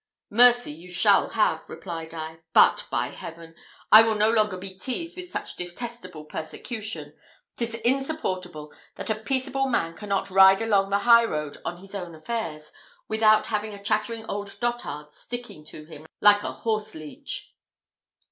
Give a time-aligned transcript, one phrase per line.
[0.31, 3.53] "Mercy you shall have," replied I; "but, by Heaven!
[3.91, 7.13] I will no longer be teased with such detestable persecution.
[7.55, 12.15] 'Tis insupportable, that a peaceable man cannot ride along the high road on his own
[12.15, 12.71] affairs,
[13.07, 17.53] without having a chattering old dotard sticking to him like a horse leech!"